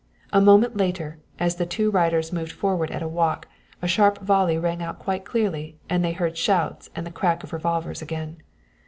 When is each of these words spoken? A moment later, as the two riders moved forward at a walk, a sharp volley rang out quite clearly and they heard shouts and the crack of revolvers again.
A 0.33 0.41
moment 0.41 0.75
later, 0.75 1.19
as 1.37 1.57
the 1.57 1.65
two 1.67 1.91
riders 1.91 2.33
moved 2.33 2.51
forward 2.53 2.89
at 2.89 3.03
a 3.03 3.07
walk, 3.07 3.47
a 3.83 3.87
sharp 3.87 4.17
volley 4.17 4.57
rang 4.57 4.81
out 4.81 4.97
quite 4.97 5.25
clearly 5.25 5.77
and 5.91 6.03
they 6.03 6.13
heard 6.13 6.35
shouts 6.35 6.89
and 6.95 7.05
the 7.05 7.11
crack 7.11 7.43
of 7.43 7.53
revolvers 7.53 8.01
again. 8.01 8.41